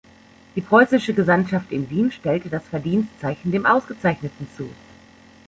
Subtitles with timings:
[0.55, 4.67] Die preußische Gesandtschaft in Wien stellte das Verdienstzeichen dem Ausgezeichneten zu.